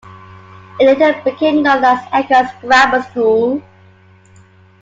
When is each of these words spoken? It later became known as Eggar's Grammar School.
It 0.79 0.87
later 0.97 1.21
became 1.23 1.61
known 1.61 1.85
as 1.85 1.99
Eggar's 2.11 2.51
Grammar 2.61 3.03
School. 3.11 3.61